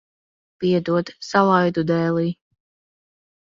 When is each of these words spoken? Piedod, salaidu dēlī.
Piedod, 0.63 1.11
salaidu 1.27 1.85
dēlī. 1.93 2.27